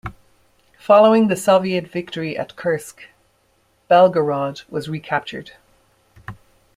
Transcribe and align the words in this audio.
Following 0.79 1.27
the 1.27 1.35
Soviet 1.35 1.87
victory 1.87 2.35
at 2.35 2.55
Kursk, 2.55 3.09
Belgorod 3.87 4.63
was 4.67 4.89
recaptured. 4.89 5.51